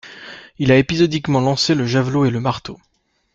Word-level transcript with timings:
Il 0.57 0.71
a 0.71 0.77
épisodiquement 0.79 1.41
lancé 1.41 1.75
le 1.75 1.85
javelot 1.85 2.25
et 2.25 2.31
le 2.31 2.39
marteau. 2.39 2.79